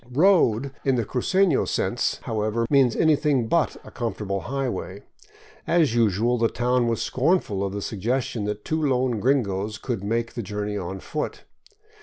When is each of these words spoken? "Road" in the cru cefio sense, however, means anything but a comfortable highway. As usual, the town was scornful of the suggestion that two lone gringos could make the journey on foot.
"Road" 0.11 0.71
in 0.83 0.95
the 0.95 1.05
cru 1.05 1.21
cefio 1.21 1.67
sense, 1.67 2.17
however, 2.23 2.65
means 2.71 2.95
anything 2.95 3.47
but 3.47 3.77
a 3.83 3.91
comfortable 3.91 4.39
highway. 4.39 5.03
As 5.67 5.93
usual, 5.93 6.39
the 6.39 6.47
town 6.47 6.87
was 6.87 7.03
scornful 7.03 7.63
of 7.63 7.71
the 7.71 7.83
suggestion 7.83 8.45
that 8.45 8.65
two 8.65 8.81
lone 8.83 9.19
gringos 9.19 9.77
could 9.77 10.03
make 10.03 10.33
the 10.33 10.41
journey 10.41 10.75
on 10.75 11.01
foot. 11.01 11.43